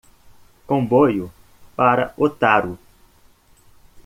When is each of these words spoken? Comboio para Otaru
Comboio 0.65 1.31
para 1.75 2.11
Otaru 2.17 2.75